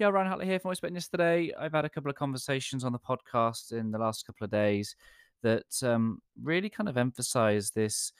Yeah, 0.00 0.08
Ryan 0.08 0.32
Hatley 0.32 0.46
here 0.46 0.58
from 0.58 0.70
Voice 0.70 0.80
Betting 0.80 0.98
today. 0.98 1.52
I've 1.60 1.74
had 1.74 1.84
a 1.84 1.90
couple 1.90 2.08
of 2.08 2.16
conversations 2.16 2.84
on 2.84 2.92
the 2.92 2.98
podcast 2.98 3.72
in 3.72 3.90
the 3.90 3.98
last 3.98 4.24
couple 4.24 4.46
of 4.46 4.50
days 4.50 4.96
that 5.42 5.78
um, 5.82 6.22
really 6.42 6.70
kind 6.70 6.88
of 6.88 6.96
emphasize 6.96 7.70
this 7.72 8.10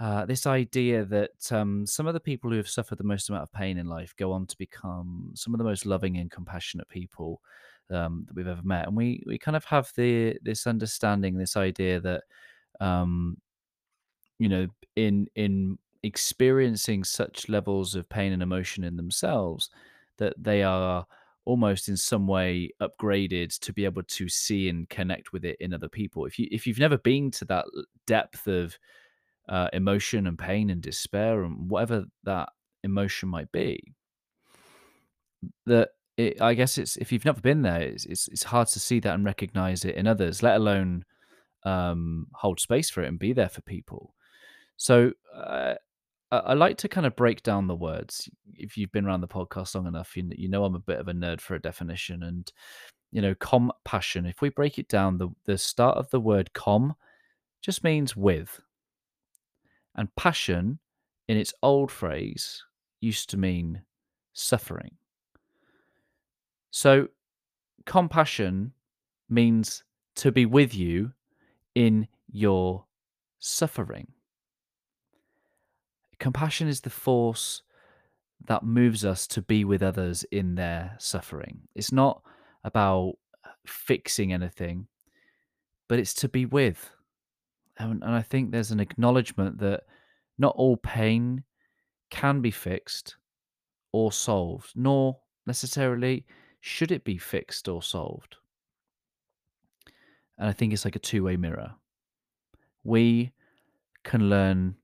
uh, 0.00 0.26
this 0.26 0.46
idea 0.46 1.06
that 1.06 1.50
um, 1.50 1.86
some 1.86 2.06
of 2.06 2.12
the 2.12 2.20
people 2.20 2.50
who 2.50 2.58
have 2.58 2.68
suffered 2.68 2.98
the 2.98 3.04
most 3.04 3.30
amount 3.30 3.42
of 3.42 3.50
pain 3.54 3.78
in 3.78 3.86
life 3.86 4.14
go 4.18 4.32
on 4.32 4.44
to 4.48 4.58
become 4.58 5.32
some 5.34 5.54
of 5.54 5.58
the 5.58 5.64
most 5.64 5.86
loving 5.86 6.18
and 6.18 6.30
compassionate 6.30 6.90
people 6.90 7.40
um, 7.90 8.26
that 8.26 8.36
we've 8.36 8.46
ever 8.46 8.60
met, 8.62 8.86
and 8.86 8.94
we 8.94 9.24
we 9.26 9.38
kind 9.38 9.56
of 9.56 9.64
have 9.64 9.90
the 9.96 10.36
this 10.42 10.66
understanding, 10.66 11.38
this 11.38 11.56
idea 11.56 12.00
that 12.00 12.24
um, 12.80 13.38
you 14.38 14.50
know, 14.50 14.66
in 14.94 15.26
in 15.36 15.78
experiencing 16.02 17.02
such 17.02 17.48
levels 17.48 17.94
of 17.94 18.10
pain 18.10 18.30
and 18.30 18.42
emotion 18.42 18.84
in 18.84 18.98
themselves, 18.98 19.70
that 20.18 20.34
they 20.38 20.62
are 20.62 21.06
almost 21.44 21.88
in 21.88 21.96
some 21.96 22.26
way 22.26 22.70
upgraded 22.82 23.58
to 23.58 23.72
be 23.72 23.86
able 23.86 24.02
to 24.02 24.28
see 24.28 24.68
and 24.68 24.88
connect 24.90 25.32
with 25.32 25.44
it 25.46 25.56
in 25.60 25.72
other 25.72 25.88
people. 25.88 26.26
If 26.26 26.38
you 26.38 26.46
if 26.50 26.66
you've 26.66 26.78
never 26.78 26.98
been 26.98 27.30
to 27.32 27.44
that 27.46 27.64
depth 28.06 28.46
of 28.46 28.78
uh, 29.48 29.68
emotion 29.72 30.26
and 30.26 30.38
pain 30.38 30.68
and 30.68 30.82
despair 30.82 31.44
and 31.44 31.70
whatever 31.70 32.04
that 32.24 32.50
emotion 32.84 33.30
might 33.30 33.50
be, 33.50 33.94
that 35.66 35.90
it, 36.18 36.42
I 36.42 36.54
guess 36.54 36.76
it's 36.76 36.96
if 36.96 37.12
you've 37.12 37.24
never 37.24 37.40
been 37.40 37.62
there, 37.62 37.80
it's, 37.80 38.04
it's 38.04 38.28
it's 38.28 38.42
hard 38.42 38.68
to 38.68 38.80
see 38.80 39.00
that 39.00 39.14
and 39.14 39.24
recognize 39.24 39.84
it 39.84 39.94
in 39.94 40.06
others, 40.06 40.42
let 40.42 40.56
alone 40.56 41.04
um, 41.64 42.26
hold 42.34 42.60
space 42.60 42.90
for 42.90 43.02
it 43.02 43.08
and 43.08 43.18
be 43.18 43.32
there 43.32 43.48
for 43.48 43.62
people. 43.62 44.14
So 44.76 45.12
uh, 45.34 45.74
I, 46.30 46.54
like 46.54 46.76
to 46.78 46.88
kind 46.88 47.06
of 47.06 47.16
break 47.16 47.42
down 47.42 47.66
the 47.66 47.74
words. 47.74 48.28
If 48.54 48.76
you've 48.76 48.92
been 48.92 49.06
around 49.06 49.22
the 49.22 49.28
podcast 49.28 49.74
long 49.74 49.86
enough, 49.86 50.16
you, 50.16 50.28
you 50.36 50.48
know 50.48 50.64
I'm 50.64 50.74
a 50.74 50.80
bit 50.80 51.00
of 51.00 51.08
a 51.08 51.12
nerd 51.12 51.40
for 51.40 51.54
a 51.54 51.60
definition. 51.60 52.22
And, 52.22 52.50
you 53.12 53.22
know, 53.22 53.34
compassion, 53.36 54.26
if 54.26 54.42
we 54.42 54.50
break 54.50 54.78
it 54.78 54.88
down, 54.88 55.18
the, 55.18 55.28
the 55.46 55.56
start 55.56 55.96
of 55.96 56.10
the 56.10 56.20
word 56.20 56.52
com 56.52 56.94
just 57.62 57.82
means 57.82 58.14
with. 58.14 58.60
And 59.94 60.14
passion, 60.16 60.78
in 61.28 61.36
its 61.36 61.54
old 61.62 61.90
phrase, 61.90 62.62
used 63.00 63.30
to 63.30 63.36
mean 63.36 63.82
suffering. 64.32 64.96
So 66.70 67.08
compassion 67.86 68.72
means 69.30 69.82
to 70.16 70.30
be 70.30 70.46
with 70.46 70.74
you 70.74 71.12
in 71.74 72.06
your 72.30 72.84
suffering. 73.38 74.08
Compassion 76.18 76.68
is 76.68 76.80
the 76.80 76.90
force 76.90 77.62
that 78.46 78.64
moves 78.64 79.04
us 79.04 79.26
to 79.28 79.42
be 79.42 79.64
with 79.64 79.82
others 79.82 80.24
in 80.30 80.54
their 80.54 80.96
suffering. 80.98 81.60
It's 81.74 81.92
not 81.92 82.22
about 82.64 83.14
fixing 83.66 84.32
anything, 84.32 84.86
but 85.88 85.98
it's 85.98 86.14
to 86.14 86.28
be 86.28 86.46
with. 86.46 86.90
And, 87.78 88.02
and 88.02 88.14
I 88.14 88.22
think 88.22 88.50
there's 88.50 88.70
an 88.70 88.80
acknowledgement 88.80 89.58
that 89.58 89.84
not 90.38 90.54
all 90.56 90.76
pain 90.76 91.44
can 92.10 92.40
be 92.40 92.50
fixed 92.50 93.16
or 93.92 94.12
solved, 94.12 94.72
nor 94.74 95.18
necessarily 95.46 96.24
should 96.60 96.90
it 96.90 97.04
be 97.04 97.18
fixed 97.18 97.68
or 97.68 97.82
solved. 97.82 98.36
And 100.38 100.48
I 100.48 100.52
think 100.52 100.72
it's 100.72 100.84
like 100.84 100.96
a 100.96 101.00
two 101.00 101.24
way 101.24 101.36
mirror. 101.36 101.74
We 102.84 103.32
can 104.04 104.30
learn 104.30 104.76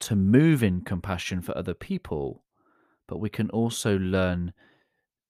to 0.00 0.16
move 0.16 0.62
in 0.62 0.82
compassion 0.82 1.42
for 1.42 1.56
other 1.56 1.74
people, 1.74 2.44
but 3.06 3.18
we 3.18 3.28
can 3.28 3.50
also 3.50 3.98
learn 3.98 4.52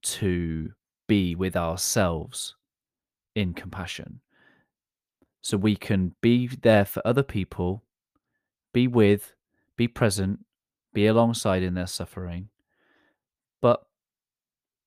to 0.02 0.70
be 1.06 1.34
with 1.34 1.56
ourselves 1.56 2.56
in 3.34 3.55
compassion. 3.55 4.20
So 5.41 5.56
we 5.56 5.77
can 5.77 6.14
be 6.20 6.48
there 6.48 6.84
for 6.84 7.00
other 7.06 7.22
people, 7.22 7.84
be 8.73 8.86
with, 8.86 9.34
be 9.77 9.89
present, 9.89 10.45
be 10.92 11.06
alongside 11.06 11.62
in 11.62 11.74
their 11.74 11.86
suffering. 11.86 12.48
But 13.61 13.85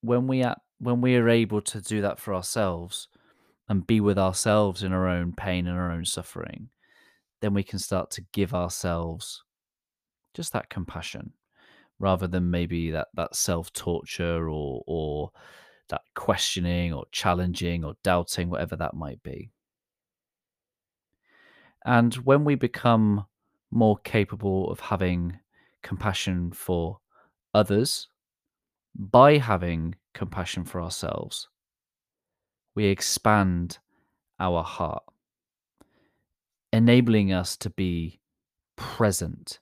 when 0.01 0.27
we 0.27 0.41
at, 0.41 0.59
when 0.79 1.01
we 1.01 1.15
are 1.15 1.29
able 1.29 1.61
to 1.61 1.81
do 1.81 2.01
that 2.01 2.19
for 2.19 2.33
ourselves 2.33 3.07
and 3.69 3.87
be 3.87 4.01
with 4.01 4.17
ourselves 4.17 4.83
in 4.83 4.91
our 4.91 5.07
own 5.07 5.33
pain 5.33 5.67
and 5.67 5.77
our 5.77 5.91
own 5.91 6.05
suffering, 6.05 6.69
then 7.41 7.53
we 7.53 7.63
can 7.63 7.79
start 7.79 8.11
to 8.11 8.25
give 8.33 8.53
ourselves 8.53 9.43
just 10.33 10.53
that 10.53 10.69
compassion 10.69 11.33
rather 11.99 12.27
than 12.27 12.49
maybe 12.49 12.91
that 12.91 13.07
that 13.13 13.35
self 13.35 13.71
torture 13.73 14.49
or 14.49 14.83
or 14.87 15.31
that 15.89 16.01
questioning 16.15 16.93
or 16.93 17.05
challenging 17.11 17.83
or 17.83 17.95
doubting 18.03 18.49
whatever 18.49 18.75
that 18.75 18.93
might 18.93 19.21
be. 19.23 19.51
And 21.85 22.13
when 22.15 22.45
we 22.45 22.55
become 22.55 23.25
more 23.71 23.97
capable 23.97 24.69
of 24.69 24.79
having 24.79 25.39
compassion 25.81 26.51
for 26.51 26.99
others 27.53 28.07
by 28.95 29.37
having 29.37 29.95
compassion 30.13 30.63
for 30.65 30.81
ourselves 30.81 31.47
we 32.75 32.85
expand 32.85 33.79
our 34.39 34.63
heart 34.63 35.03
enabling 36.73 37.31
us 37.31 37.57
to 37.57 37.69
be 37.69 38.19
present 38.75 39.59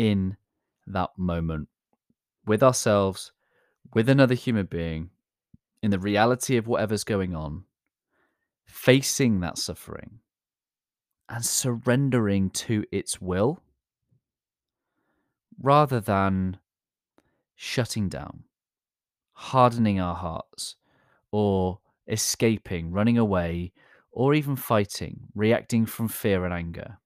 in 0.00 0.34
that 0.86 1.10
moment 1.18 1.68
with 2.46 2.62
ourselves, 2.62 3.32
with 3.92 4.08
another 4.08 4.34
human 4.34 4.64
being, 4.64 5.10
in 5.82 5.90
the 5.90 5.98
reality 5.98 6.56
of 6.56 6.66
whatever's 6.66 7.04
going 7.04 7.34
on, 7.34 7.64
facing 8.64 9.40
that 9.40 9.58
suffering 9.58 10.20
and 11.28 11.44
surrendering 11.44 12.48
to 12.48 12.82
its 12.90 13.20
will 13.20 13.62
rather 15.60 16.00
than 16.00 16.56
shutting 17.54 18.08
down, 18.08 18.44
hardening 19.32 20.00
our 20.00 20.14
hearts, 20.14 20.76
or 21.30 21.78
escaping, 22.08 22.90
running 22.90 23.18
away, 23.18 23.70
or 24.10 24.32
even 24.32 24.56
fighting, 24.56 25.28
reacting 25.34 25.84
from 25.84 26.08
fear 26.08 26.46
and 26.46 26.54
anger. 26.54 26.99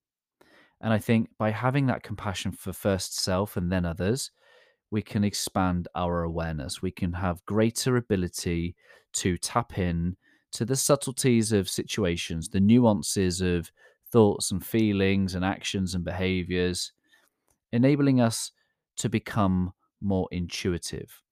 And 0.84 0.92
I 0.92 0.98
think 0.98 1.30
by 1.38 1.50
having 1.50 1.86
that 1.86 2.02
compassion 2.02 2.52
for 2.52 2.74
first 2.74 3.18
self 3.18 3.56
and 3.56 3.72
then 3.72 3.86
others, 3.86 4.30
we 4.90 5.00
can 5.00 5.24
expand 5.24 5.88
our 5.94 6.24
awareness. 6.24 6.82
We 6.82 6.90
can 6.90 7.14
have 7.14 7.44
greater 7.46 7.96
ability 7.96 8.76
to 9.14 9.38
tap 9.38 9.78
in 9.78 10.18
to 10.52 10.66
the 10.66 10.76
subtleties 10.76 11.52
of 11.52 11.70
situations, 11.70 12.50
the 12.50 12.60
nuances 12.60 13.40
of 13.40 13.72
thoughts 14.12 14.50
and 14.50 14.64
feelings 14.64 15.34
and 15.34 15.42
actions 15.42 15.94
and 15.94 16.04
behaviors, 16.04 16.92
enabling 17.72 18.20
us 18.20 18.52
to 18.98 19.08
become 19.08 19.72
more 20.02 20.28
intuitive. 20.32 21.22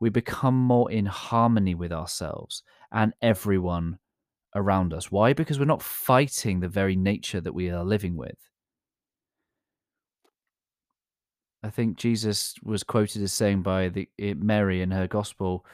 We 0.00 0.10
become 0.10 0.58
more 0.58 0.90
in 0.90 1.06
harmony 1.06 1.76
with 1.76 1.92
ourselves 1.92 2.64
and 2.90 3.12
everyone 3.22 4.00
around 4.56 4.92
us. 4.92 5.12
Why? 5.12 5.34
Because 5.34 5.60
we're 5.60 5.66
not 5.66 5.82
fighting 5.82 6.58
the 6.58 6.68
very 6.68 6.96
nature 6.96 7.40
that 7.40 7.54
we 7.54 7.70
are 7.70 7.84
living 7.84 8.16
with. 8.16 8.48
I 11.62 11.70
think 11.70 11.96
Jesus 11.96 12.54
was 12.62 12.84
quoted 12.84 13.22
as 13.22 13.32
saying 13.32 13.62
by 13.62 13.88
the 13.88 14.08
Mary 14.18 14.80
in 14.80 14.90
her 14.92 15.08
gospel 15.08 15.66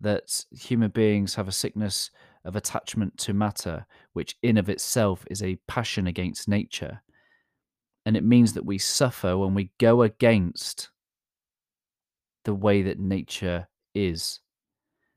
that 0.00 0.44
human 0.50 0.90
beings 0.90 1.34
have 1.34 1.48
a 1.48 1.52
sickness 1.52 2.10
of 2.44 2.56
attachment 2.56 3.16
to 3.18 3.32
matter, 3.32 3.86
which 4.12 4.36
in 4.42 4.56
of 4.56 4.68
itself 4.68 5.24
is 5.30 5.42
a 5.42 5.58
passion 5.68 6.06
against 6.06 6.48
nature. 6.48 7.02
And 8.04 8.16
it 8.16 8.24
means 8.24 8.54
that 8.54 8.64
we 8.64 8.78
suffer 8.78 9.36
when 9.36 9.54
we 9.54 9.70
go 9.78 10.02
against 10.02 10.90
the 12.44 12.54
way 12.54 12.82
that 12.82 12.98
nature 12.98 13.68
is. 13.94 14.40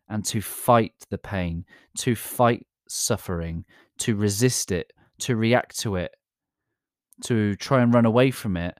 And 0.09 0.25
to 0.25 0.41
fight 0.41 0.93
the 1.09 1.17
pain, 1.17 1.65
to 1.99 2.15
fight 2.15 2.67
suffering, 2.87 3.65
to 3.99 4.15
resist 4.15 4.71
it, 4.71 4.91
to 5.19 5.35
react 5.35 5.79
to 5.79 5.95
it, 5.95 6.13
to 7.23 7.55
try 7.55 7.81
and 7.81 7.93
run 7.93 8.05
away 8.05 8.29
from 8.31 8.57
it 8.57 8.77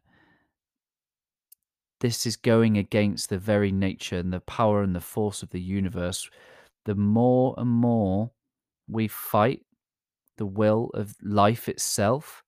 this 2.02 2.26
is 2.26 2.36
going 2.36 2.78
against 2.78 3.30
the 3.30 3.38
very 3.38 3.72
nature 3.72 4.18
and 4.18 4.34
the 4.34 4.42
power 4.42 4.82
and 4.84 4.96
the 4.96 5.00
force 5.00 5.42
of 5.42 5.52
the 5.52 5.62
universe. 5.62 6.30
The 6.86 6.96
more 6.96 7.56
and 7.58 7.70
more 7.70 8.32
we 8.88 9.08
fight 9.08 9.62
the 10.38 10.46
will 10.46 10.90
of 10.94 11.16
life 11.22 11.70
itself, 11.70 12.44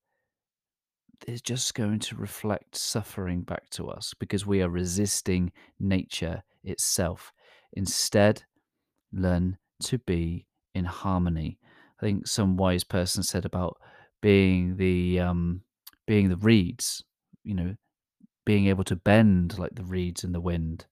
is 1.28 1.42
just 1.42 1.74
going 1.74 2.00
to 2.00 2.16
reflect 2.16 2.76
suffering 2.76 3.42
back 3.42 3.70
to 3.70 3.88
us 3.90 4.14
because 4.20 4.46
we 4.46 4.62
are 4.62 4.70
resisting 4.70 5.52
nature 5.80 6.44
itself. 6.64 7.32
Instead, 7.74 8.44
learn 9.12 9.58
to 9.84 9.98
be 10.00 10.46
in 10.76 10.86
harmony. 10.86 11.60
I 12.02 12.06
think 12.06 12.28
some 12.28 12.58
wise 12.58 12.84
person 12.84 13.24
said 13.24 13.46
about 13.46 13.78
being 14.22 14.76
the 14.78 15.20
um, 15.20 15.62
being 16.08 16.30
the 16.30 16.38
reeds. 16.38 17.04
You 17.44 17.56
know, 17.56 17.76
being 18.46 18.68
able 18.68 18.84
to 18.86 18.96
bend 18.96 19.58
like 19.58 19.76
the 19.76 19.84
reeds 19.84 20.24
in 20.24 20.32
the 20.32 20.42
wind. 20.42 20.86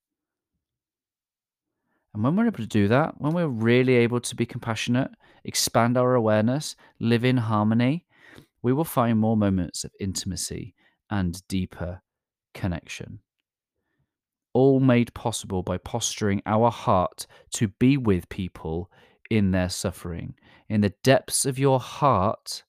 And 2.13 2.24
when 2.24 2.36
we're 2.36 2.48
able 2.48 2.57
to 2.57 2.68
do 2.68 2.88
that, 2.89 3.19
when 3.19 3.33
we're 3.33 3.48
really 3.48 3.95
able 3.95 4.19
to 4.19 4.36
be 4.36 4.45
compassionate, 4.45 5.12
expand 5.45 5.98
our 5.98 6.15
awareness, 6.15 6.75
live 7.00 7.24
in 7.24 7.38
harmony, 7.38 8.06
we 8.62 8.74
will 8.74 8.83
find 8.83 9.18
more 9.18 9.38
moments 9.38 9.83
of 9.83 9.92
intimacy 10.00 10.75
and 11.09 11.45
deeper 11.48 12.01
connection. 12.53 13.19
All 14.54 14.81
made 14.81 15.13
possible 15.13 15.63
by 15.63 15.77
posturing 15.77 16.42
our 16.45 16.69
heart 16.69 17.25
to 17.51 17.69
be 17.69 17.95
with 17.95 18.27
people 18.27 18.92
in 19.30 19.51
their 19.51 19.69
suffering. 19.69 20.36
In 20.68 20.81
the 20.81 20.94
depths 21.04 21.45
of 21.45 21.57
your 21.57 21.80
heart, 21.80 22.63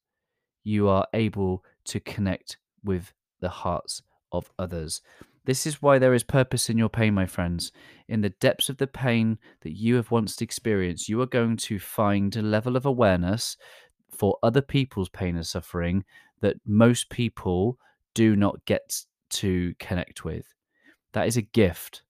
you 0.62 0.88
are 0.88 1.08
able 1.12 1.64
to 1.86 1.98
connect 1.98 2.58
with 2.84 3.12
the 3.40 3.48
hearts 3.48 4.02
of 4.32 4.50
others. 4.58 5.02
This 5.44 5.66
is 5.66 5.82
why 5.82 5.98
there 5.98 6.14
is 6.14 6.22
purpose 6.22 6.70
in 6.70 6.78
your 6.78 6.88
pain, 6.88 7.14
my 7.14 7.26
friends. 7.26 7.72
In 8.08 8.20
the 8.20 8.30
depths 8.30 8.68
of 8.68 8.76
the 8.76 8.86
pain 8.86 9.38
that 9.62 9.72
you 9.72 9.96
have 9.96 10.10
once 10.10 10.40
experienced, 10.40 11.08
you 11.08 11.20
are 11.20 11.26
going 11.26 11.56
to 11.58 11.78
find 11.78 12.34
a 12.36 12.42
level 12.42 12.76
of 12.76 12.86
awareness 12.86 13.56
for 14.08 14.38
other 14.42 14.62
people's 14.62 15.08
pain 15.08 15.36
and 15.36 15.46
suffering 15.46 16.04
that 16.40 16.56
most 16.66 17.10
people 17.10 17.78
do 18.14 18.36
not 18.36 18.64
get 18.66 19.02
to 19.30 19.74
connect 19.78 20.24
with. 20.24 20.46
That 21.12 21.26
is 21.26 21.36
a 21.36 21.42
gift 21.42 22.02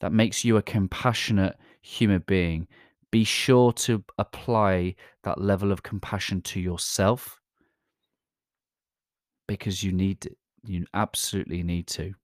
that 0.00 0.12
makes 0.12 0.44
you 0.44 0.56
a 0.56 0.62
compassionate 0.62 1.56
human 1.82 2.22
being. 2.26 2.66
Be 3.10 3.24
sure 3.24 3.72
to 3.72 4.04
apply 4.18 4.94
that 5.24 5.40
level 5.40 5.72
of 5.72 5.82
compassion 5.82 6.42
to 6.42 6.60
yourself 6.60 7.40
because 9.46 9.82
you 9.82 9.92
need 9.92 10.26
it. 10.26 10.36
You 10.62 10.86
absolutely 10.92 11.62
need 11.62 11.86
to. 11.88 12.14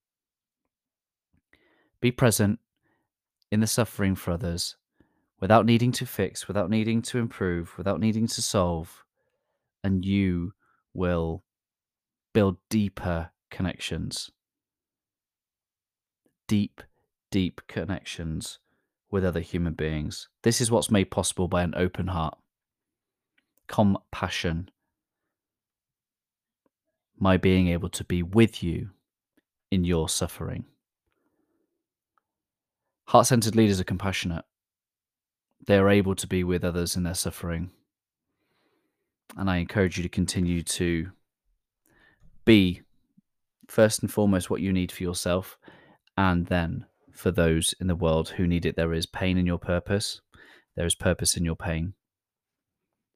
Be 2.00 2.11
present 2.11 2.61
in 3.50 3.61
the 3.61 3.67
suffering 3.67 4.15
for 4.15 4.33
others 4.33 4.77
without 5.41 5.67
needing 5.67 5.93
to 5.93 6.06
fix, 6.06 6.49
without 6.49 6.71
needing 6.71 7.03
to 7.03 7.19
improve, 7.19 7.77
without 7.77 8.00
needing 8.00 8.27
to 8.27 8.43
solve, 8.43 9.05
and 9.85 10.05
you 10.05 10.53
will 10.94 11.43
build 12.33 12.56
deeper 12.69 13.31
connections. 13.50 14.31
Deep, 16.49 16.82
deep 17.31 17.61
connections 17.67 18.59
with 19.11 19.25
other 19.25 19.41
human 19.41 19.75
beings. 19.75 20.29
This 20.43 20.61
is 20.61 20.71
what's 20.71 20.91
made 20.91 21.11
possible 21.11 21.49
by 21.49 21.62
an 21.62 21.75
open 21.77 22.09
heart. 22.09 22.39
Compassion. 23.69 24.71
My 27.19 27.37
being 27.37 27.69
able 27.69 27.89
to 27.91 28.05
be 28.05 28.23
with 28.23 28.63
you 28.63 28.91
in 29.71 29.85
your 29.85 30.09
suffering. 30.09 30.67
Heart 33.07 33.29
centered 33.29 33.57
leaders 33.57 33.81
are 33.81 33.85
compassionate. 33.85 34.45
They 35.67 35.79
are 35.79 35.89
able 35.89 36.15
to 36.17 36.27
be 36.27 36.45
with 36.45 36.65
others 36.65 36.97
in 36.97 37.05
their 37.05 37.15
suffering. 37.15 37.71
And 39.37 39.51
I 39.51 39.57
encourage 39.57 39.97
you 39.97 40.03
to 40.03 40.09
continue 40.09 40.63
to 40.63 41.11
be, 42.45 42.83
first 43.69 44.03
and 44.03 44.13
foremost, 44.13 44.51
what 44.51 44.61
you 44.61 44.73
need 44.73 44.93
for 44.93 45.03
yourself, 45.03 45.59
and 46.17 46.47
then 46.47 46.87
for 47.13 47.31
those 47.31 47.75
in 47.81 47.87
the 47.87 47.97
world 47.97 48.29
who 48.31 48.47
need 48.47 48.67
it. 48.67 48.77
There 48.77 48.93
is 48.93 49.07
pain 49.07 49.39
in 49.39 49.47
your 49.47 49.59
purpose, 49.59 50.21
there 50.77 50.87
is 50.87 50.95
purpose 50.95 51.37
in 51.37 51.45
your 51.45 51.57
pain. 51.57 51.95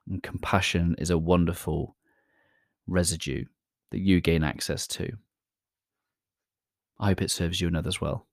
And 0.09 0.23
compassion 0.23 0.97
is 0.99 1.11
a 1.11 1.19
wonderful 1.19 1.97
residue 2.87 3.45
that 3.91 4.01
you 4.01 4.21
gain 4.21 4.45
access 4.45 4.87
to. 4.87 5.13
I 6.99 7.09
hope 7.09 7.23
it 7.23 7.31
serves 7.31 7.61
you 7.61 7.69
and 7.69 7.77
others 7.77 8.01
well. 8.01 8.27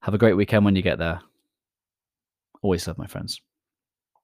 Have 0.00 0.14
a 0.14 0.18
great 0.18 0.34
weekend 0.34 0.64
when 0.64 0.76
you 0.76 0.82
get 0.82 0.98
there. 0.98 1.20
Always 2.62 2.86
love, 2.86 2.98
my 2.98 3.06
friends. 3.06 3.40